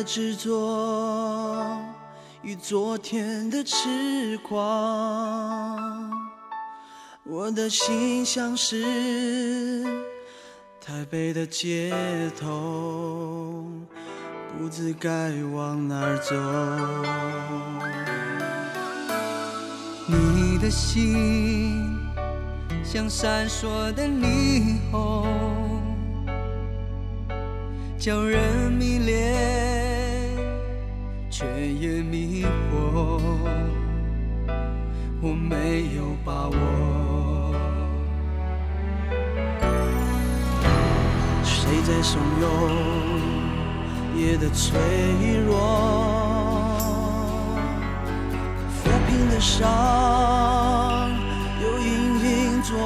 [0.00, 1.78] 的执着
[2.40, 4.58] 与昨天的痴狂。
[7.22, 9.84] 我的心像是
[10.80, 11.92] 台北的街
[12.40, 13.66] 头，
[14.56, 16.34] 不知该往哪儿走。
[20.06, 21.76] 你的心
[22.82, 25.26] 像闪烁的霓虹，
[27.98, 29.69] 叫人迷恋，
[31.40, 32.76] 却也迷惑。
[35.22, 36.54] 我没有把握，
[41.42, 42.44] 谁在怂恿
[44.18, 44.78] 夜的脆
[45.46, 45.56] 弱？
[48.76, 49.64] 抚平的伤
[51.62, 51.88] 又隐
[52.22, 52.76] 隐作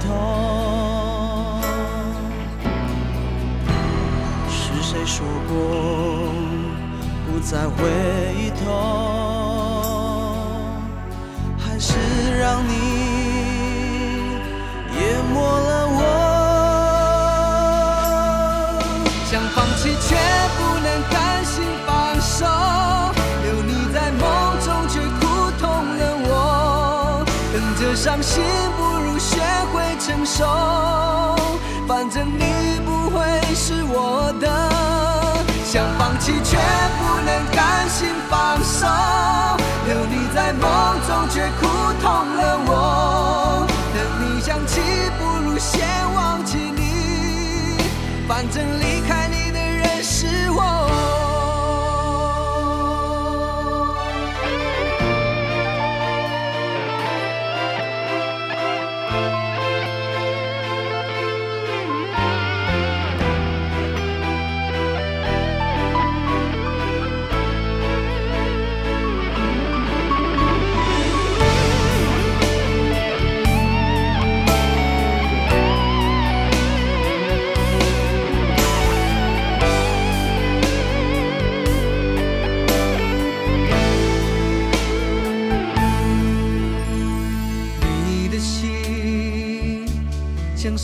[0.00, 0.10] 痛，
[4.50, 5.54] 是谁说过
[7.44, 7.72] 再回
[8.64, 8.64] 头？
[11.58, 11.94] 还是
[12.38, 12.72] 让你
[14.98, 15.00] 淹
[15.32, 16.00] 没了我？
[19.30, 20.16] 想放弃却
[20.56, 21.54] 不能甘心
[21.86, 22.46] 放手，
[23.44, 24.22] 留你在梦
[24.64, 25.22] 中却苦
[25.60, 25.62] 痛
[25.98, 26.30] 了我。
[27.52, 27.82] 等着。
[27.94, 28.42] 伤心
[28.76, 29.40] 不如学
[29.72, 30.46] 会承受，
[31.86, 33.20] 反正你不会
[33.54, 34.71] 是我的。
[36.22, 38.86] 起却不能甘心放手，
[39.88, 40.62] 留你在梦
[41.04, 41.66] 中却苦
[42.00, 43.66] 痛了我。
[43.92, 44.80] 等你想起
[45.18, 47.76] 不如先忘记你，
[48.28, 50.91] 反正离开你的人是我。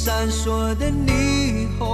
[0.08, 1.86] 闪烁的霓虹，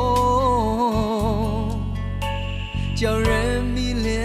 [2.95, 4.25] 叫人迷恋，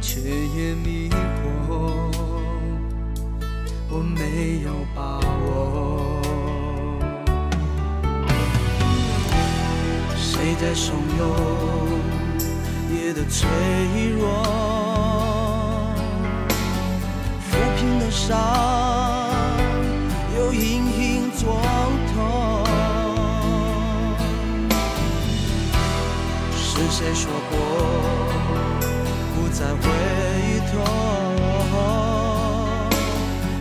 [0.00, 1.10] 却也迷
[1.66, 1.90] 惑。
[3.88, 5.18] 我没有把
[5.48, 6.22] 握，
[10.16, 11.20] 谁在怂恿
[12.94, 13.48] 夜的脆
[14.16, 14.28] 弱，
[17.50, 18.69] 抚平的伤。
[27.02, 27.56] 谁说过
[29.34, 29.80] 不再回
[30.70, 30.74] 头？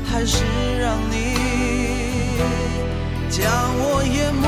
[0.05, 0.44] 还是
[0.77, 1.13] 让你
[3.29, 3.39] 将
[3.79, 4.38] 我淹没？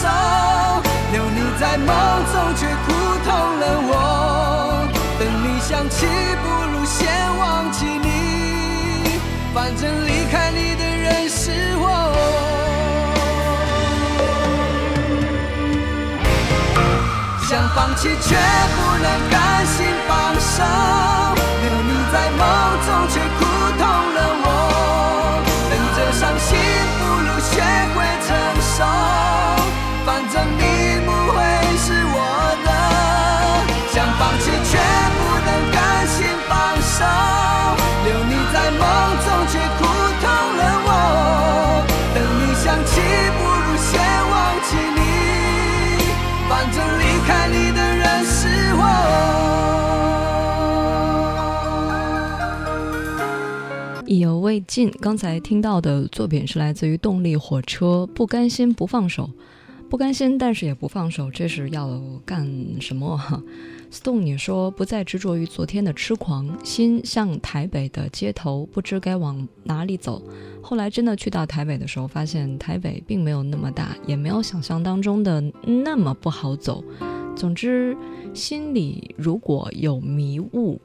[0.00, 0.08] 手，
[1.12, 1.88] 留你在梦
[2.32, 2.88] 中却苦
[3.24, 3.28] 痛
[3.60, 3.92] 了我。
[5.18, 6.06] 等你想起，
[6.42, 6.98] 不如先
[7.38, 9.20] 忘记你，
[9.52, 11.84] 反正离开你的人是我。
[17.46, 18.36] 想放弃却
[18.76, 20.10] 不能甘心放
[20.40, 20.62] 手，
[21.62, 22.40] 留你在梦
[22.86, 23.44] 中却苦
[54.50, 59.30] 未尽，刚才听到的作品是来自于动力火车，不甘心不放手。
[59.88, 62.44] 不甘心，但是也不放手，这是要干
[62.80, 63.16] 什么
[63.92, 70.20] ？Stone 也说不再执着于昨天的痴狂，心像台北的街头，不知该往哪里走。
[70.60, 76.82] 后来真的去到台北的时候，发现台北并没有那么大，也没有想象当中的那么不好走。
[77.36, 77.96] 总之，
[78.34, 80.80] 心里如果有迷雾。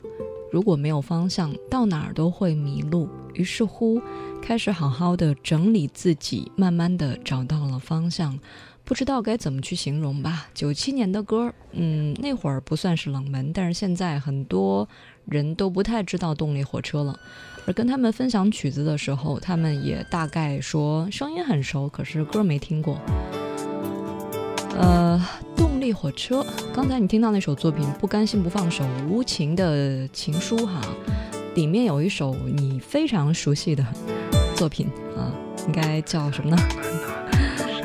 [0.56, 3.10] 如果没有方向，到哪儿都会迷路。
[3.34, 4.02] 于是乎，
[4.42, 8.40] 开始好好的整理自己，慢慢的找到了方向。
[8.86, 10.48] 不知道该怎么去形容吧。
[10.54, 14.88] 九七年的歌，嗯，那会儿不算是冷门，但是现在很多
[15.26, 17.20] 人都不太知道动力火车了。
[17.68, 22.98] 而跟他们分享曲子的时候，他们也大概说声音很熟，可是歌没听过。
[24.78, 25.22] 呃，
[25.56, 30.82] 动力火车，刚才你听到那首作品《不甘心不放手》，无情的情书哈，
[31.56, 33.86] 里面有一首你非常熟悉的
[34.56, 34.88] 作品
[35.18, 35.32] 啊，
[35.66, 36.58] 应该叫什么呢？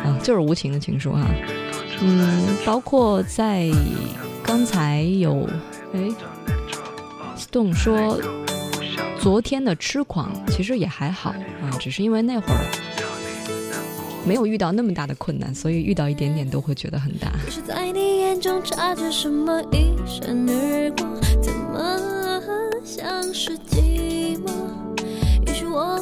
[0.05, 1.27] 啊，就是无情的情书哈。
[2.01, 3.71] 嗯，包括在
[4.43, 5.49] 刚才有
[5.93, 6.09] 哎
[7.37, 8.21] ，Stone 说。
[9.21, 11.29] 昨天的痴狂其实也还好
[11.61, 12.65] 啊，只是因为那会儿
[14.25, 17.33] 没有遇到那么大的困难，所以遇到一点点都会觉得很大。
[17.45, 21.07] 可是在你眼中察觉什么一闪而过，
[21.43, 21.99] 怎么
[22.85, 24.51] 像是寂寞？
[25.47, 25.97] 也许我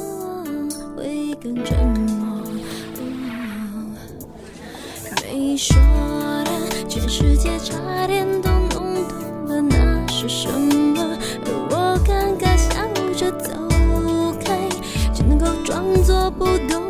[0.96, 2.42] 会更沉默。
[5.22, 5.76] 没说
[6.44, 6.50] 的，
[6.88, 11.16] 全世界差点都弄懂了，那是什么？
[11.46, 12.86] 而我尴尬笑。
[13.18, 13.50] 着走
[14.38, 14.68] 开，
[15.12, 16.87] 只能够装作不懂，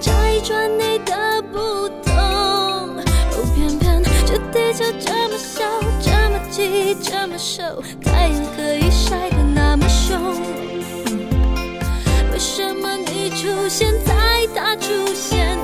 [0.00, 2.14] 怎么能拆穿你的不同？
[2.14, 2.98] 哦，
[3.54, 5.62] 偏偏这地球这么小，
[6.00, 7.62] 这么挤，这么瘦，
[8.02, 10.18] 太阳可以晒得那么凶。
[12.32, 14.14] 为什么你出现在
[14.54, 15.56] 他出现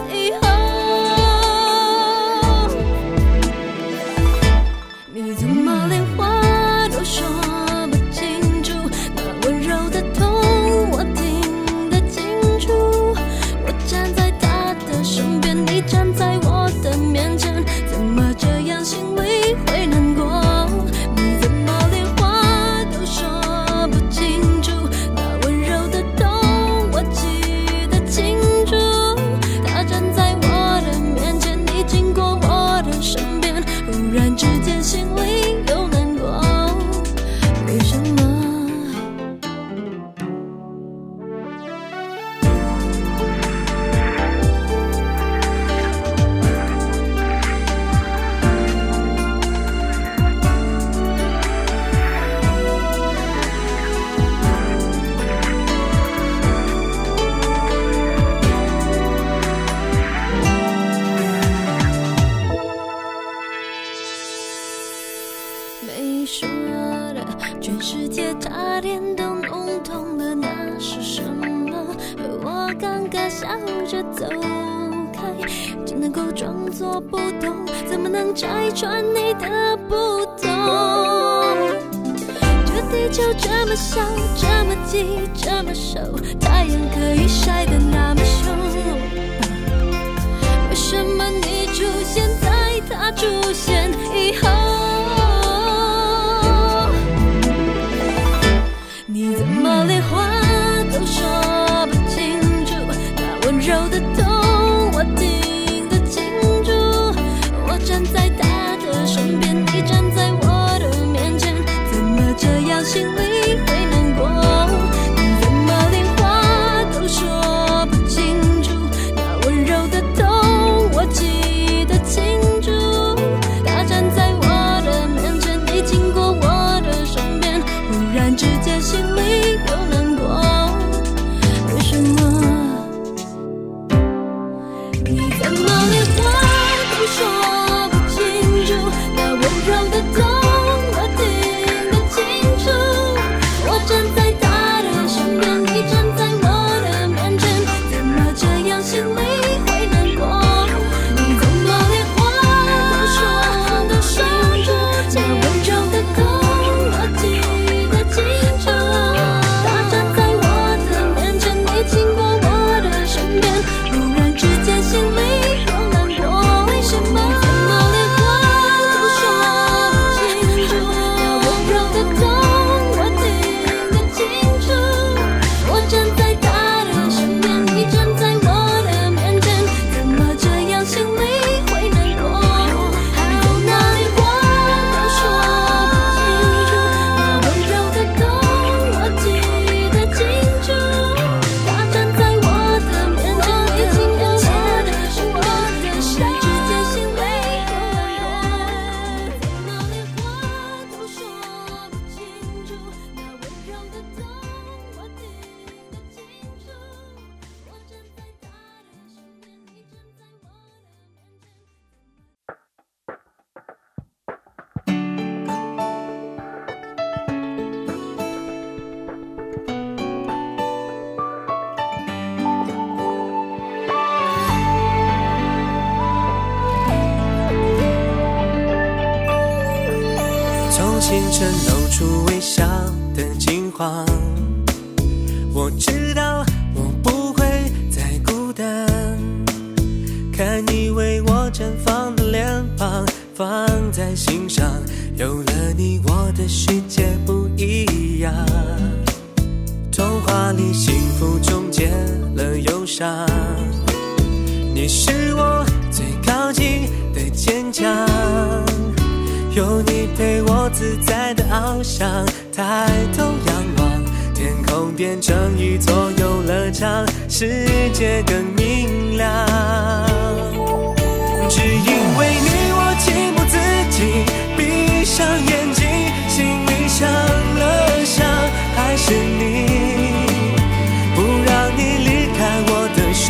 [83.21, 84.01] 就这么小，
[84.35, 86.01] 这么挤，这么瘦，
[86.41, 88.57] 太阳可以晒得那么凶。
[90.71, 92.40] 为什么你出现？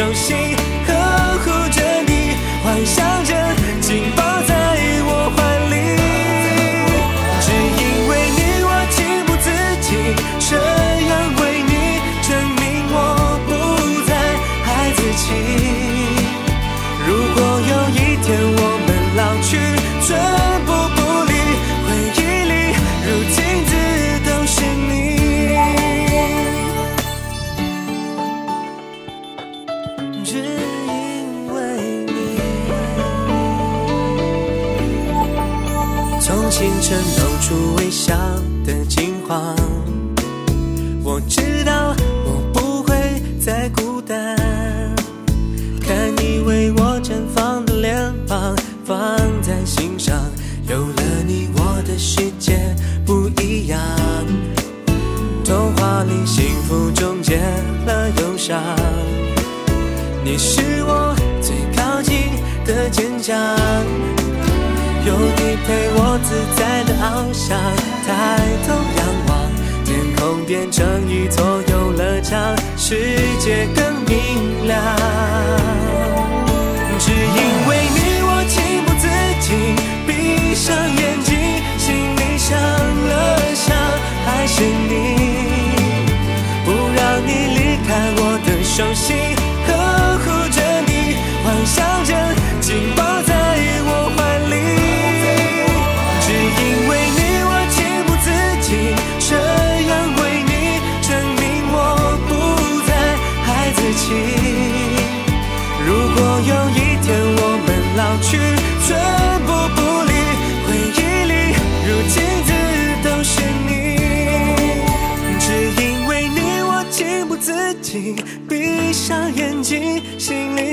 [0.01, 0.50] 手心，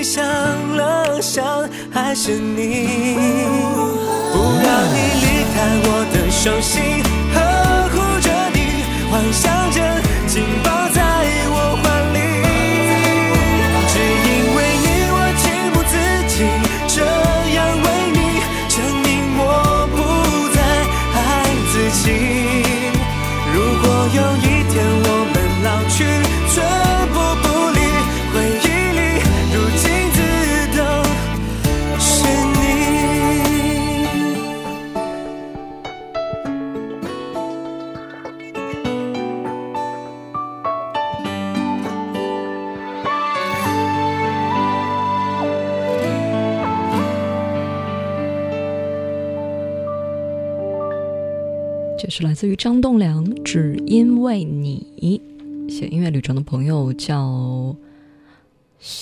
[0.09, 0.23] 想
[0.77, 2.87] 了想，还是你，
[4.31, 7.35] 不让你离开我的手心，呵
[7.91, 8.57] 护着你，
[9.11, 9.56] 幻想
[52.27, 55.21] 来自于张栋梁，《只因为你》。
[55.73, 57.73] 写音乐旅程的朋友叫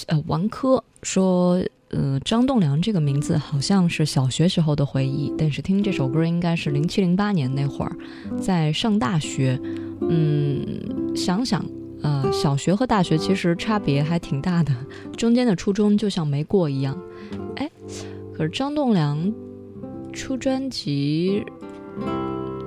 [0.06, 7.98] 呃王珂说，呃张栋梁这个名字好像是小学时候的回忆，但是听这首歌应该是零七零八年那会儿，
[8.40, 9.60] 在上大学。
[10.02, 11.66] 嗯，想想
[12.04, 14.72] 呃小学和大学其实差别还挺大的，
[15.18, 16.96] 中间的初中就像没过一样。
[17.56, 17.68] 哎，
[18.36, 19.34] 可是张栋梁
[20.14, 21.44] 出专辑。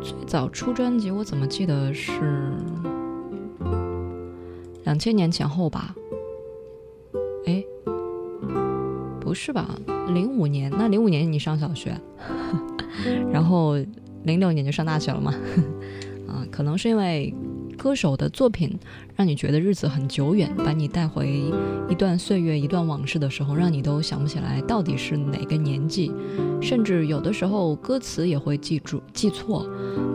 [0.00, 2.52] 最早出专辑，我怎么记得是
[4.84, 5.94] 两千年前后吧？
[7.46, 7.64] 哎，
[9.20, 9.78] 不是吧？
[10.14, 11.94] 零五年，那零五年你上小学，
[13.32, 13.76] 然后
[14.24, 15.34] 零六年就上大学了吗？
[16.28, 17.34] 啊，可能是因为
[17.78, 18.76] 歌手的作品
[19.14, 21.44] 让你觉得日子很久远，把你带回
[21.88, 26.12] 一段岁月、一段往事的时候，让你都想不起来到底是哪个年纪，
[26.60, 29.64] 甚至有的时候歌词也会记住记错。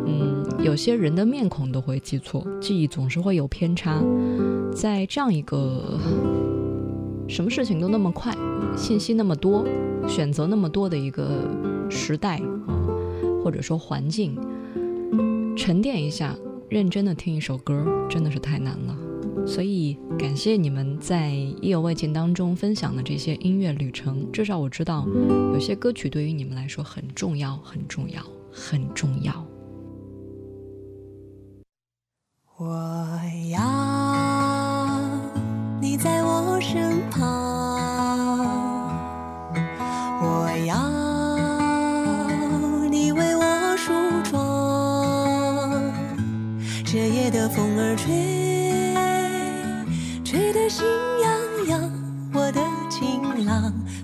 [0.06, 4.04] 嗯，有些人的面孔都会记错，记忆总是会有偏差。
[4.76, 5.98] 在这样一个
[7.30, 8.36] 什么事情都那么快、
[8.76, 9.66] 信息那么多、
[10.08, 11.48] 选择那么多的一个
[11.90, 12.76] 时代啊，
[13.44, 14.38] 或者说环境，
[15.56, 16.36] 沉淀一下，
[16.74, 18.98] 认真的听一首歌，真的是太难了。
[19.46, 25.06] 所以感谢你们在意犹未尽当中分享的这些音乐旅程，至少我知道
[25.54, 29.46] 有些歌曲对于你们来说很重要，很重要，很重要。
[32.58, 33.62] 我要
[35.80, 37.53] 你在我身旁，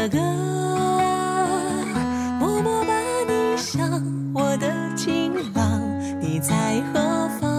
[0.00, 0.18] 要唱着歌，
[2.38, 2.94] 默默把
[3.28, 5.78] 你想，我的情郎，
[6.20, 7.50] 你在何方？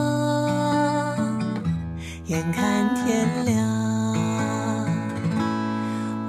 [2.26, 3.56] 眼看天亮。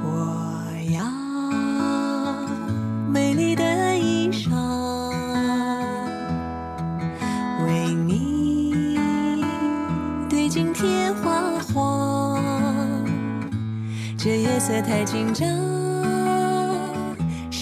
[0.05, 1.03] 我要
[3.09, 4.51] 美丽的衣裳，
[7.64, 8.98] 为你
[10.29, 11.40] 对镜贴花
[11.72, 12.42] 黄。
[14.18, 15.48] 这夜色太紧张，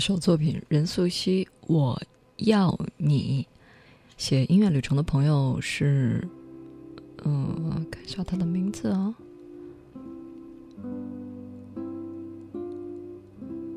[0.00, 2.00] 首作品任素汐《我
[2.36, 3.46] 要你》，
[4.16, 6.26] 写音乐旅程的朋友是，
[7.24, 9.14] 嗯、看一下他的名字啊，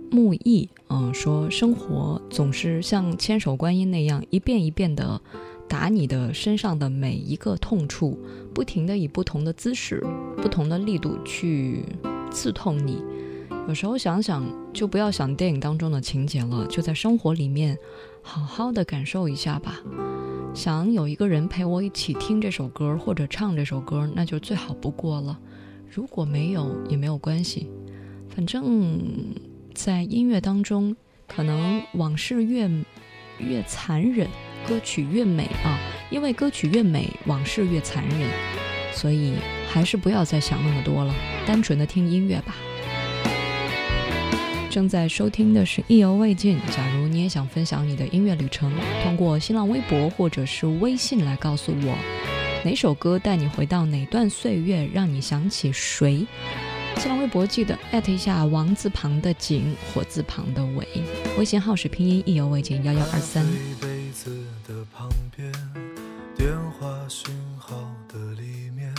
[0.09, 5.21] 木易，嗯、说生活总是像千手观音那样，一遍一遍的
[5.67, 8.17] 打你的身上的每一个痛处，
[8.53, 10.01] 不停的以不同的姿势、
[10.37, 11.83] 不同的力度去
[12.31, 13.03] 刺痛你。
[13.67, 17.77] 有时候想想，就不要想电影当中的情节了，就在生活里面
[18.21, 19.79] 好好的感受一下吧。
[20.53, 25.39] 想有一个人陪我一起听这首歌或者唱这首歌，那就最好不过了。
[25.89, 27.69] 如果没有也没有关系，
[28.29, 29.01] 反正
[29.73, 30.95] 在音乐当中，
[31.27, 32.69] 可能往事越
[33.39, 34.27] 越残忍，
[34.67, 35.79] 歌曲越美啊。
[36.11, 38.29] 因为歌曲越美，往事越残忍，
[38.91, 39.33] 所以
[39.69, 41.15] 还是不要再想那么多了，
[41.47, 42.53] 单纯的听音乐吧。
[44.73, 46.59] 正在收听的是《意犹未尽》。
[46.75, 51.95] 假如你也想分享你的音乐旅程，通过新浪微博或者是微信来告诉我，
[52.65, 56.25] 哪首歌带你回到哪段岁月，让你想起谁？
[56.97, 60.87] 新浪微博记得艾特一下王字旁的景，火字旁的伟。
[61.37, 63.45] 微信号是拼音意犹未尽幺幺二三。
[63.45, 65.51] 一辈子的旁边，
[66.35, 67.75] 电话讯号
[68.11, 68.91] 的里面，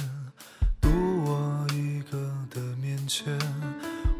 [0.80, 0.88] 独
[1.24, 2.16] 我一个
[2.48, 3.36] 的面前，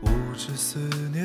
[0.02, 0.78] 无知思
[1.12, 1.24] 念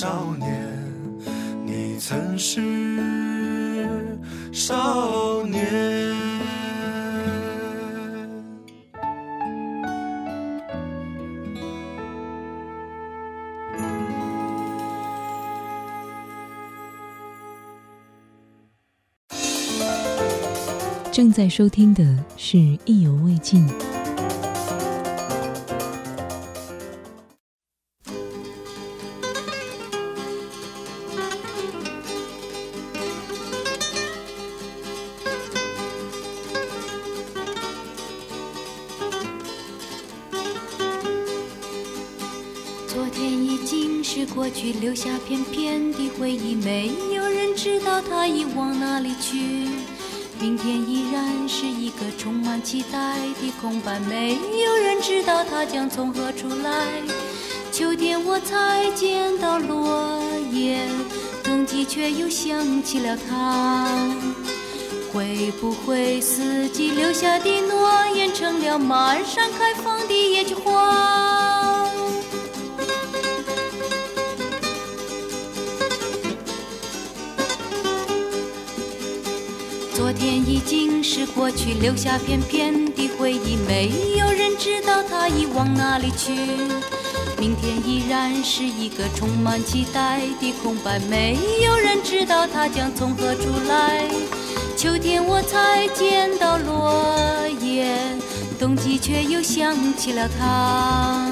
[0.00, 0.48] 少年，
[1.66, 2.58] 你曾是
[4.50, 5.60] 少年。
[21.12, 22.02] 正在收听的
[22.38, 23.68] 是《意犹未尽》。
[52.70, 57.02] 期待的空白，没有人知道它将从何处来。
[57.72, 60.78] 秋天我才见到落叶，
[61.42, 63.88] 冬季却又想起了它。
[65.12, 70.89] 会不会四季留下的诺言，成了满山开放的野菊花？
[81.12, 86.30] 是过去，留下片片的回忆，没有人知道它已往哪里去。
[87.36, 94.04] 明天依然是一个充满期待的空白，没有人知道它将从何处来。
[94.76, 97.04] 秋天我才见到落
[97.60, 97.92] 叶，
[98.56, 101.28] 冬季却又想起了它。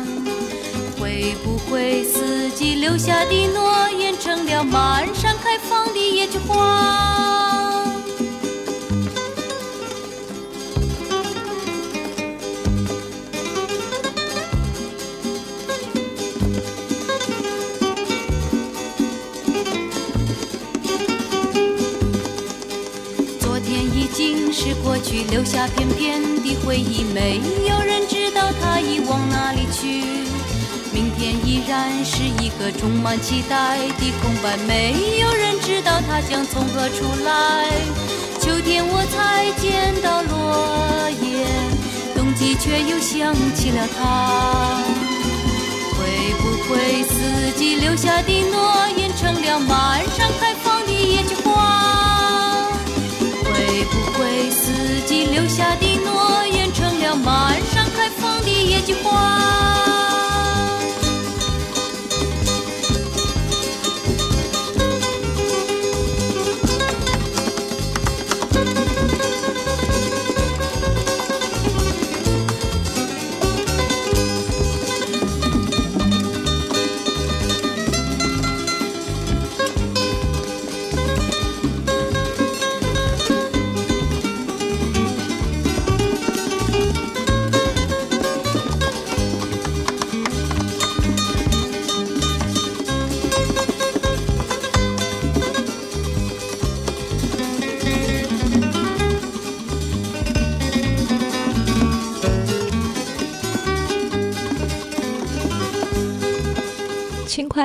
[0.98, 7.47] 会不会四季留下的诺言，成了满山开放的野菊花？
[25.00, 30.04] 去，留下片片的回忆，没有人知道它已往哪里去。
[30.92, 37.70] 明天依然是一个充满期待的空白，没有人知道它将从何处来。
[38.40, 41.46] 秋天我才见到落叶，
[42.14, 44.82] 冬季却又想起了他。
[45.98, 50.54] 会不会四季留下的诺言，成了满山开
[53.78, 54.72] 会不会四
[55.06, 60.17] 季留下的诺言，成了满山开放的野菊花？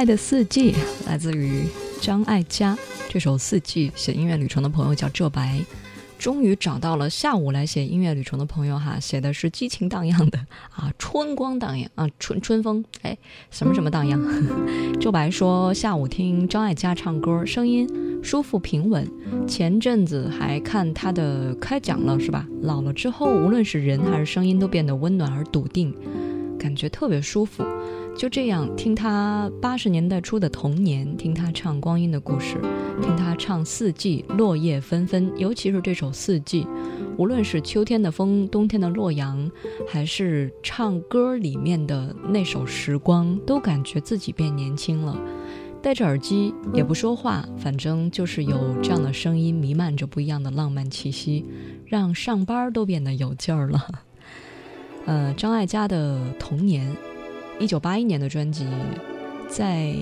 [0.04, 0.76] 轻快的四季
[1.08, 1.63] 来自于
[2.02, 5.62] 张艾嘉，这首《四季》写音乐旅程的朋友叫浙白，
[6.20, 10.38] 终于找到了下午来写音乐旅程的朋友哈，写的是激情荡漾的
[10.76, 13.18] 啊，春光荡漾啊，春春风哎，
[13.50, 14.22] 什么什么荡漾。
[15.00, 17.88] 浙白说下午听张艾嘉唱歌，声音
[18.22, 19.10] 舒服平稳，
[19.48, 22.46] 前阵子还看他的开讲了是吧？
[22.62, 25.96] 老了之后，无论是人还是声音都变得温暖而笃定，
[26.60, 27.63] 感觉特别舒服。
[28.15, 32.58] 就这样听他八十年代初的童年，听他唱《光阴的故事》，
[33.02, 36.63] 听他唱《四季落叶纷纷》，尤其是这首《四季》，
[37.17, 39.49] 无论是秋天的风、冬天的洛阳，
[39.88, 45.19] 还是唱歌里面的那首《时光》，都感觉自己变年轻了。
[45.82, 51.45] 戴着耳机也不说话，反正就是有这样的声音弥漫着不一样的浪漫气息，
[51.86, 53.86] 让上班都变得有劲儿了。
[55.06, 56.95] 呃，张艾嘉的童年
[57.60, 58.68] 一九八一年的专辑
[59.48, 59.94] 在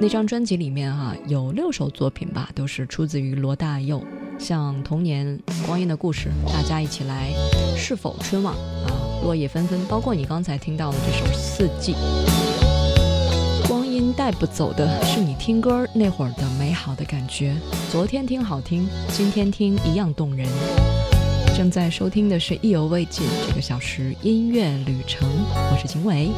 [0.00, 4.02] 那张专辑里面哈有六首作品吧都是出自于罗大佑
[4.38, 7.30] 像童年光阴的故事大家一起来
[7.76, 8.90] 是否春望啊
[9.24, 11.94] 落叶纷纷包括你刚才听到的这首四季。
[13.68, 17.54] 光阴带不走的是你听歌那会儿的美好的感觉。
[17.90, 20.48] 昨天听好听今天听一样动人。
[21.58, 26.28] 正在收听的是意犹未尽这个小时音乐旅程，我是秦伟。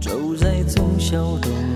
[0.00, 1.71] 走在从小的。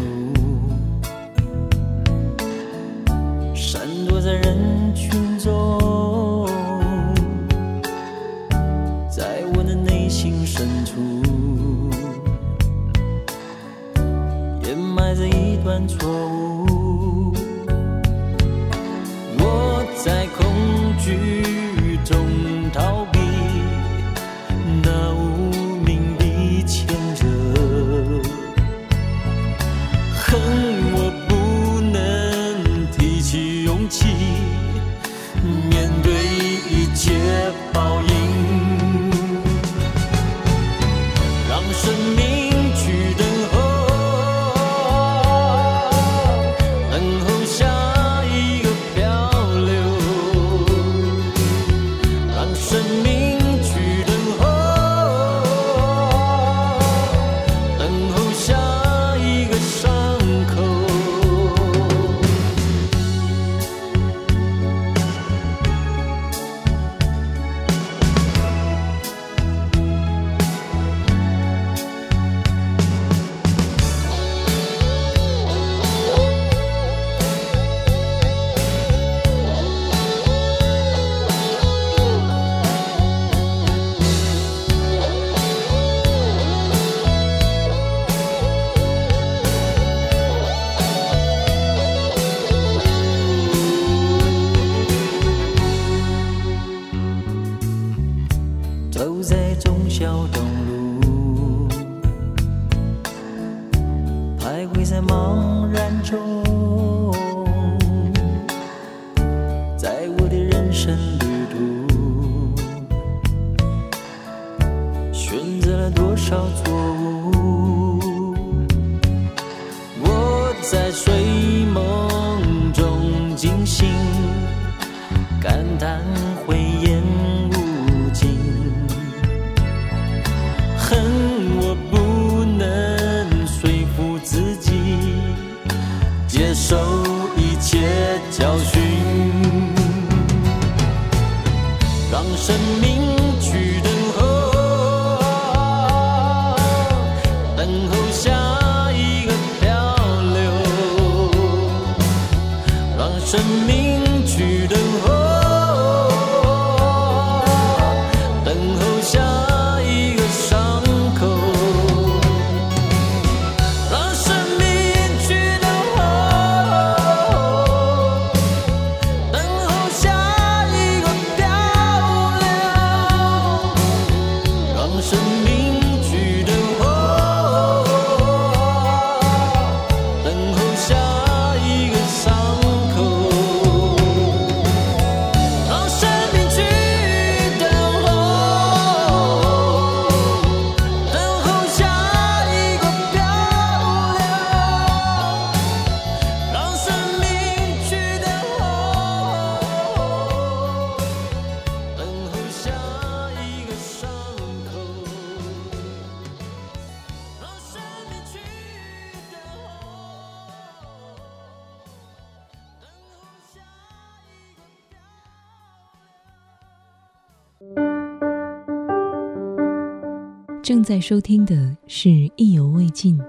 [220.87, 223.21] 在收听的是意犹未尽。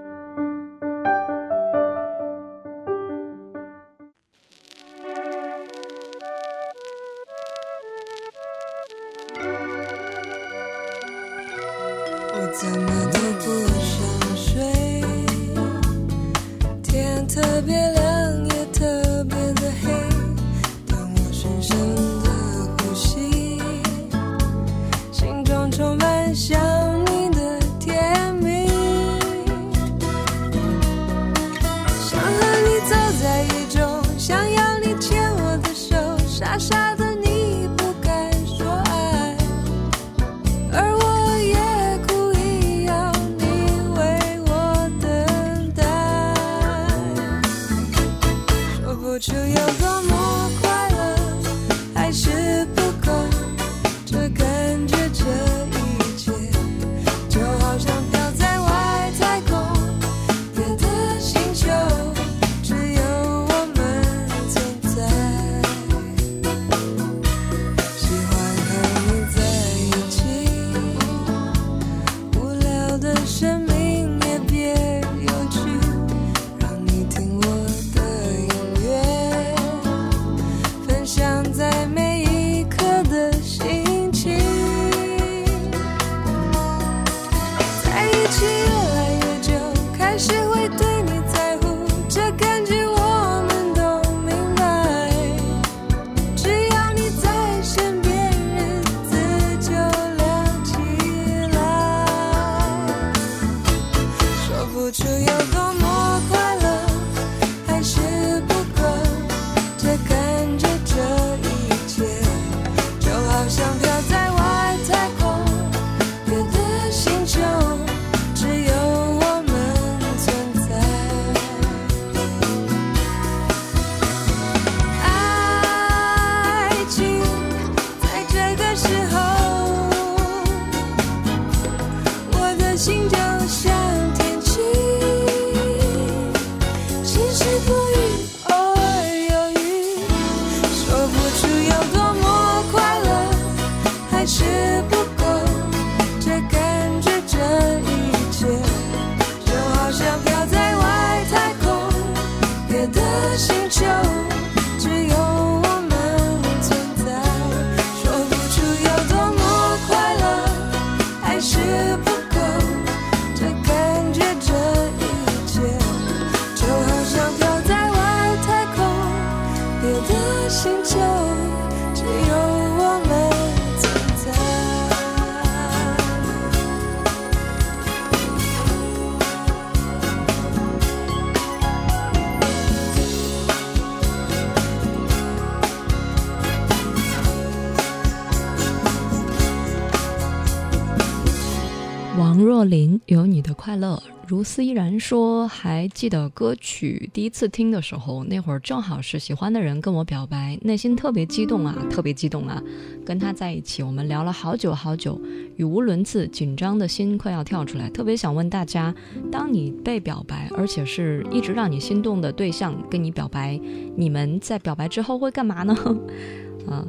[194.28, 202.62] 如斯依然说，还记得歌曲第一次听的时候，那会儿正好是喜欢的人跟我表白，内心特别激动啊，特别激动啊，
[203.06, 205.18] 跟他在一起，我们聊了好久好久，
[205.56, 208.94] 语无伦次，紧张的心快要跳出来，特别想问大家，
[209.32, 213.58] 当你被表白，而且是一直让你心动的对象跟你表白，
[213.96, 215.74] 你们在表白之后会干嘛呢？
[216.68, 216.86] 啊。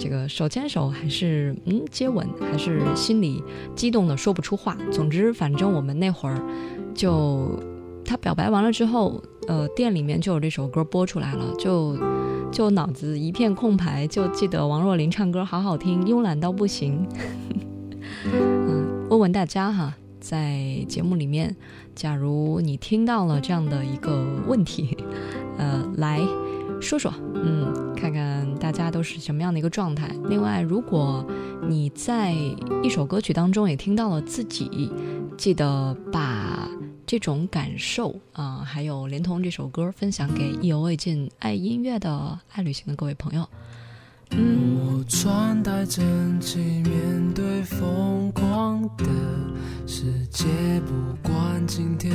[0.00, 3.44] 这个手牵手还是嗯接吻，还是心里
[3.76, 4.74] 激动的说不出话。
[4.90, 6.42] 总之，反正我们那会儿
[6.94, 7.60] 就
[8.02, 11.98] 他表白完了之后，呃，店里面就有这首歌播出来了，就
[12.50, 17.06] 就脑子一片空白，就记得王若琳唱歌好好听，慵懒到不行。
[18.24, 21.54] 嗯，问问大家哈，在节目里面，
[21.94, 24.96] 假如你听到了这样的一个问题，
[25.58, 26.22] 呃，来。
[26.80, 27.89] 说说，嗯，
[28.70, 30.08] 大家都是什么样的一个状态。
[30.28, 31.26] 另外，如果
[31.68, 32.32] 你在
[32.84, 34.92] 一首歌曲当中也听到了自己，
[35.36, 36.68] 记得把
[37.04, 43.44] 这种感受啊、还有连同这首歌分享给意犹未尽爱音乐的爱旅行的各位朋友。
[44.30, 49.04] 嗯，我穿戴整齐，面对疯狂的
[49.84, 50.46] 世界，
[50.86, 52.12] 不管今天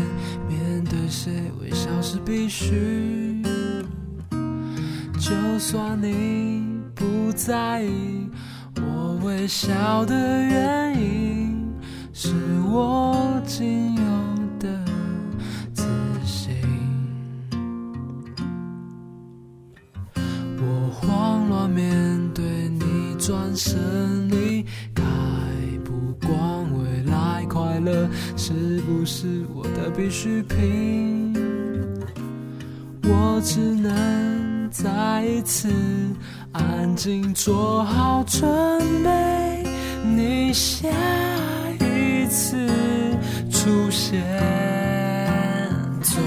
[0.47, 3.34] 面对谁，微笑是必须。
[5.25, 6.63] 就算你
[6.93, 8.29] 不在意，
[8.75, 11.73] 我微笑的原因
[12.13, 12.29] 是
[12.71, 14.03] 我仅有
[14.59, 14.85] 的
[15.73, 15.83] 自
[16.23, 16.53] 信。
[20.15, 21.89] 我慌乱面
[22.35, 24.63] 对你转身离
[24.93, 25.03] 开，
[25.83, 26.31] 不管
[26.77, 28.07] 未来快乐
[28.37, 31.33] 是不是我的必需品，
[33.01, 35.69] 我只能再一次
[36.51, 38.45] 安静做好准
[39.05, 39.63] 备，
[40.03, 40.89] 你下
[41.79, 42.57] 一次
[43.49, 44.21] 出现，
[46.01, 46.21] 总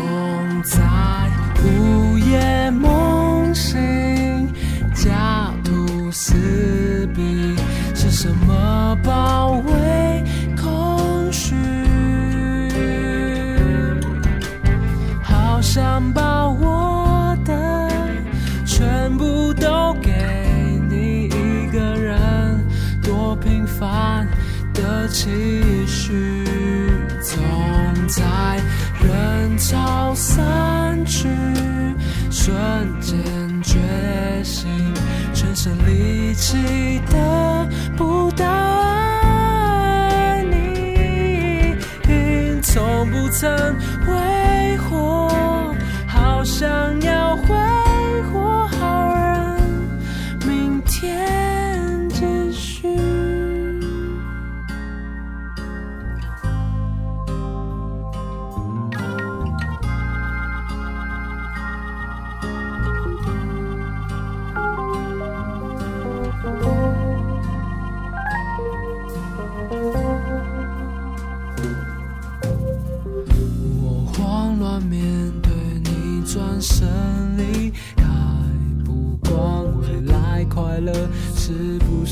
[0.64, 0.80] 在
[1.62, 4.50] 午夜梦醒，
[4.94, 7.54] 家徒四壁，
[7.94, 10.24] 是什么包围
[10.56, 11.54] 空虚？
[15.22, 16.27] 好想把
[25.08, 26.44] 期许，
[27.22, 27.38] 总
[28.06, 28.22] 在
[29.00, 31.28] 人潮散去
[32.30, 32.54] 瞬
[33.00, 33.18] 间
[33.62, 33.78] 觉
[34.44, 34.68] 醒，
[35.34, 38.46] 全身力气得不到
[38.80, 41.76] 爱你，
[42.62, 43.74] 从不曾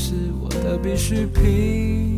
[0.07, 2.17] 是我的必需品。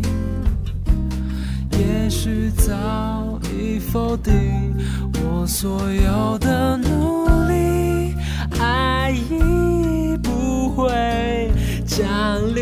[1.72, 4.76] 也许早已否定
[5.24, 8.14] 我所有的努力，
[8.60, 11.50] 爱已不会
[11.84, 12.06] 降
[12.54, 12.59] 临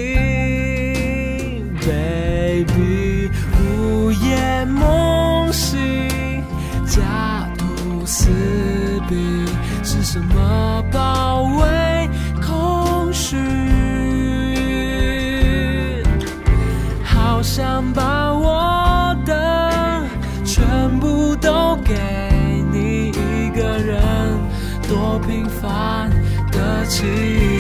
[24.88, 26.10] 多平凡
[26.52, 27.04] 的期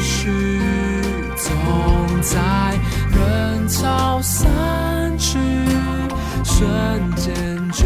[0.01, 0.31] 许，
[1.35, 1.51] 总
[2.21, 2.39] 在
[3.11, 5.37] 人潮散去
[6.43, 7.35] 瞬间
[7.73, 7.85] 觉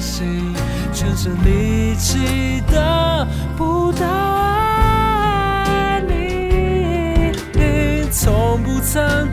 [0.00, 0.54] 醒，
[0.92, 3.26] 全身力气得
[3.56, 7.32] 不到爱你，
[8.12, 9.28] 从不曾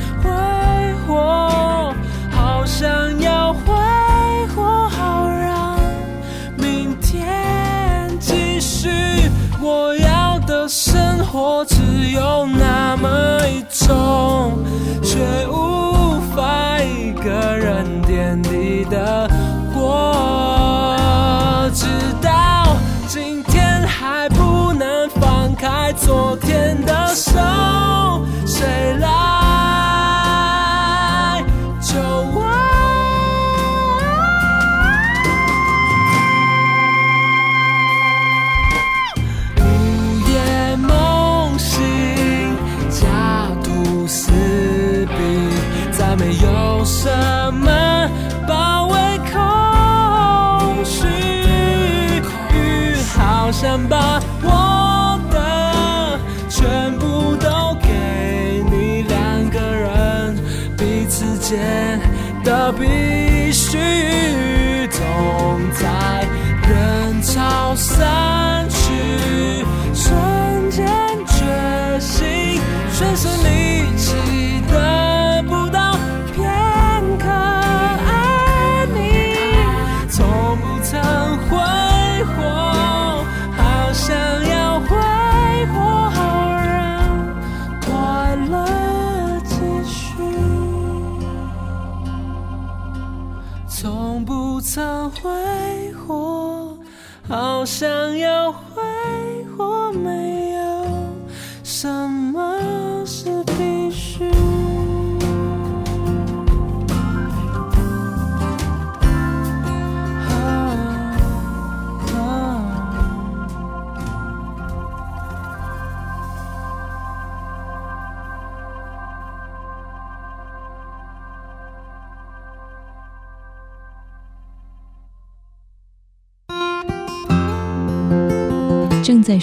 [11.37, 13.09] 我只有那么
[13.45, 14.57] 一种，
[15.03, 19.29] 却无法一个人点滴的
[19.73, 20.15] 过，
[21.73, 21.85] 直
[22.21, 22.77] 到
[23.09, 27.33] 今天还不能放开昨天的手，
[28.45, 29.14] 谁来
[62.43, 63.77] 到必须，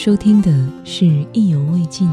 [0.04, 0.50] 收听的
[0.84, 2.08] 是《意犹未尽》。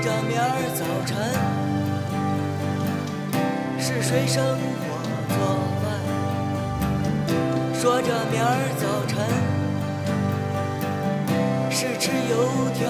[0.00, 0.44] 着明儿
[0.74, 1.14] 早晨
[3.78, 4.42] 是谁生
[4.80, 4.96] 火
[5.28, 5.36] 做
[5.82, 5.84] 饭，
[7.74, 8.48] 说着明儿
[8.78, 9.12] 早晨
[11.70, 12.34] 是吃油
[12.74, 12.80] 条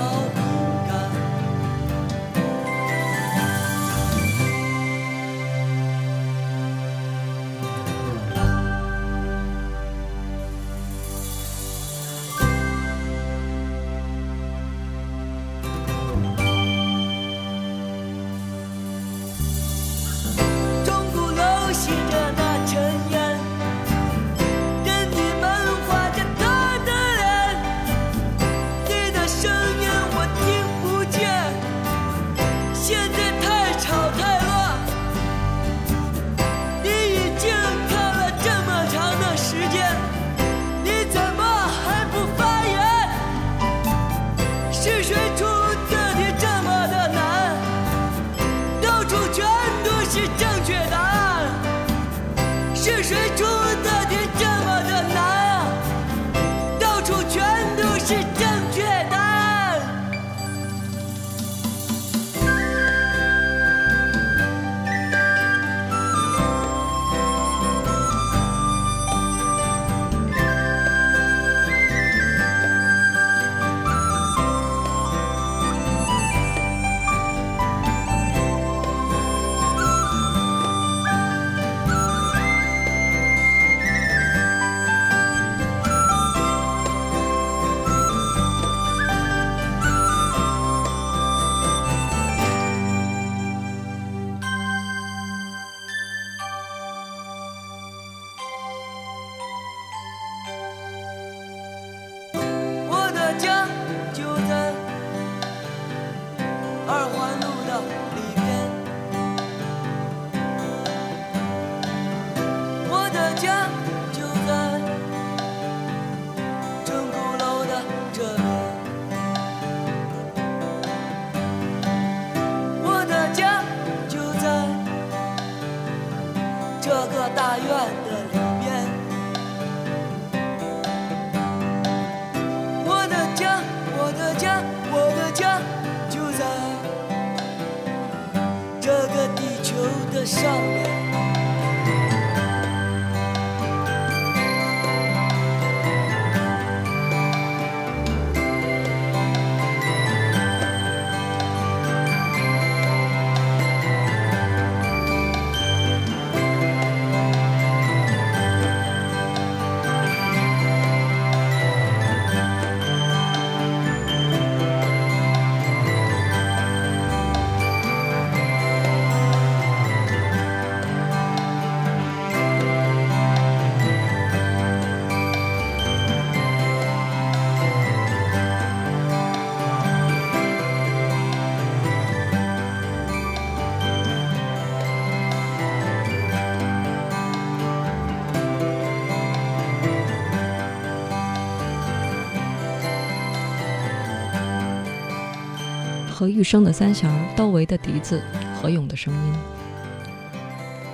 [196.21, 198.23] 和玉生的三弦，窦唯的笛子，
[198.55, 199.35] 何勇的声音。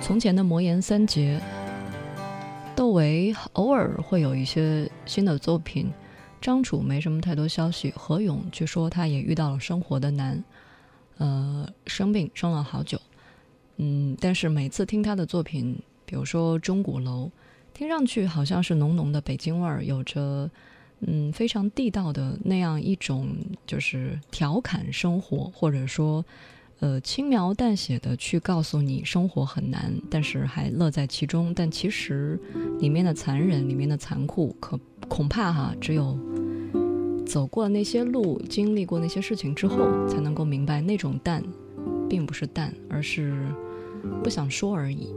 [0.01, 1.37] 从前的魔岩三杰，
[2.77, 5.91] 窦唯偶尔会有一些新的作品，
[6.39, 7.91] 张楚没什么太多消息。
[7.93, 10.41] 何勇据说他也遇到了生活的难，
[11.17, 12.97] 呃，生病生了好久。
[13.75, 17.25] 嗯，但是每次听他的作品，比如说《钟鼓楼》，
[17.73, 20.49] 听上去好像是浓浓的北京味儿，有着
[21.01, 23.29] 嗯非常地道的那样一种
[23.65, 26.25] 就是调侃生活，或者说
[26.79, 31.53] 呃轻描淡写的去告诉你生活很难，但是还乐在其中。
[31.53, 32.39] 但其实
[32.79, 36.17] 里面的残忍，里面的残酷，可恐怕哈只有。
[37.25, 41.43] 走过那些路，经历过那些事情之后，才能够明白那种淡，
[42.09, 43.37] 并不是淡，而是
[44.23, 45.09] 不想说而已。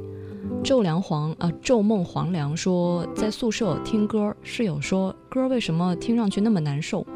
[0.62, 7.07] 昼凉黄啊，昼梦黄粱说，在宿舍听歌，室友说歌为什么听上去那么难受？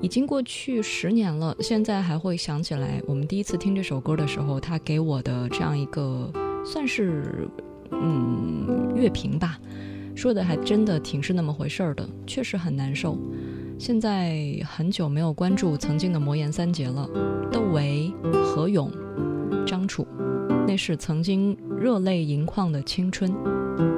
[0.00, 6.32] 已经过去十年了，现在还会想起来我们第一次听这首歌的时候，他给我的这样一个
[6.64, 7.48] 算是
[7.90, 9.58] 嗯乐评吧。
[10.14, 13.18] 说的还真的挺是那么回事儿的，确实很难受。
[13.78, 17.08] 现在很久没有关注曾经的魔岩三杰了，
[17.50, 18.12] 窦唯、
[18.44, 18.90] 何勇、
[19.66, 20.06] 张楚，
[20.70, 23.28] 那是曾经热泪盈眶的青春。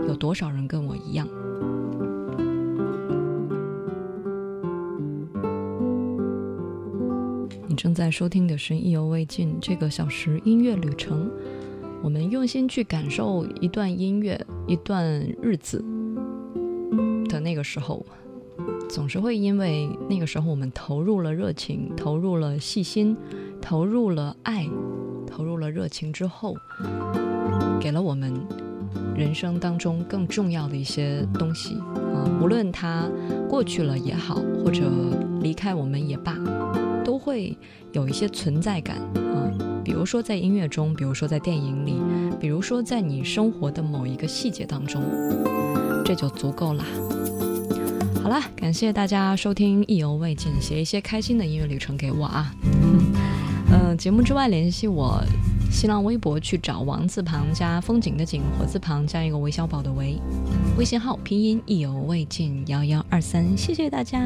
[0.09, 1.29] 有多少人跟我一样？
[7.66, 11.31] 你正在收听的是《意犹未尽》这个小时音乐旅程，
[12.03, 15.05] 我们用心去感受一段音乐，一段
[15.43, 15.85] 日子。
[17.29, 18.03] 的那个时候，
[18.89, 23.14] 总是会因为那个时候我们投入了热情，投入了细心，
[23.61, 24.66] 投入了爱，
[25.35, 26.55] 投入了热情之后，
[27.80, 28.33] 给了我们
[29.16, 31.74] 人生当中更重要的一些东西
[32.14, 33.09] 啊，无论它
[33.49, 34.83] 过去了也好，或者
[35.41, 36.37] 离开我们也罢，
[37.03, 37.57] 都会
[37.93, 39.51] 有一些存在感啊。
[39.83, 41.95] 比如说在音乐中，比如说在电影里，
[42.39, 45.03] 比如说在你生活的某一个细节当中，
[46.05, 46.85] 这就足够啦。
[48.22, 52.55] 好了，感谢大家收听《意犹未尽》，写一些开心的音乐旅程给我啊。
[53.97, 55.22] 节目之外联系我，
[55.70, 60.20] 新浪微博去找王字旁加风景的景，火字旁加一个韦小宝的韦，
[60.76, 64.20] 微信号拼音意犹未尽幺幺二三，谢谢大家。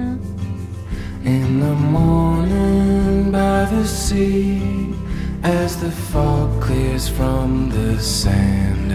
[1.24, 4.60] In the morning by the sea,
[5.42, 8.92] as the fog clears from the sand,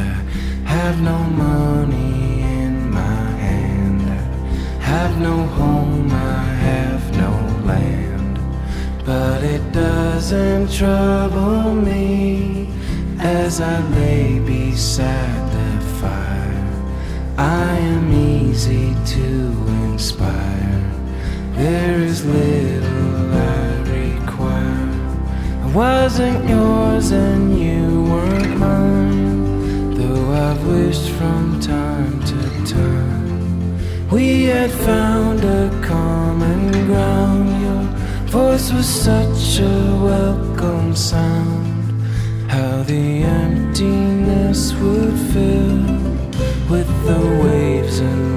[0.65, 2.99] I have no money in my
[3.38, 4.01] hand.
[4.80, 6.51] I have no home, I
[9.74, 12.67] doesn't trouble me
[13.19, 16.84] as I lay beside the fire.
[17.38, 19.28] I am easy to
[19.91, 20.91] inspire.
[21.53, 24.89] There is little I require.
[25.63, 34.09] I wasn't yours and you weren't mine, though I've wished from time to time.
[34.09, 37.30] We had found a common ground.
[38.32, 42.01] Voice was such a welcome sound.
[42.49, 45.84] How the emptiness would fill
[46.69, 48.30] with the waves and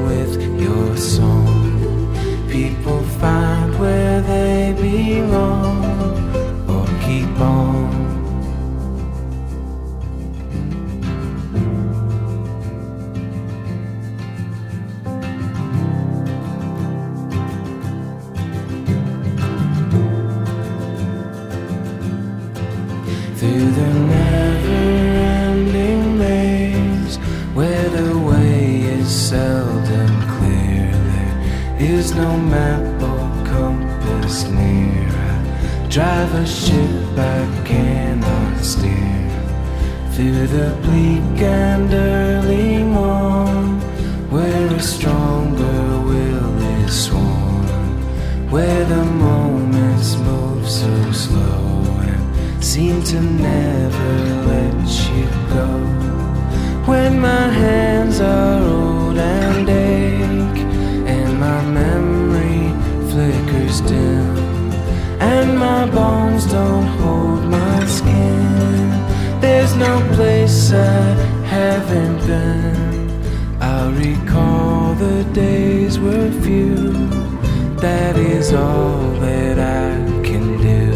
[77.94, 79.88] That is all that I
[80.28, 80.90] can do.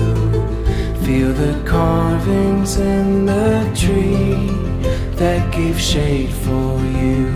[1.05, 4.51] Feel the carvings in the tree
[5.14, 7.28] that gave shade for you